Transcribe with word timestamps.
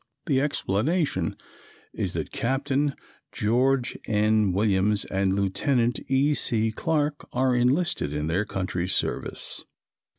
The 0.25 0.41
explanation 0.41 1.35
is 1.93 2.13
that 2.13 2.31
Captain 2.31 2.95
George 3.31 3.95
N. 4.07 4.51
Williams 4.51 5.05
and 5.05 5.33
Lieutenant 5.33 5.99
E. 6.07 6.33
C. 6.33 6.71
Clarke 6.71 7.27
are 7.33 7.55
enlisted 7.55 8.11
in 8.11 8.25
their 8.25 8.43
country's 8.43 8.95
service. 8.95 9.63